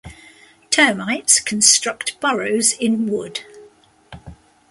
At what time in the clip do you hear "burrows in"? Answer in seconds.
2.19-3.05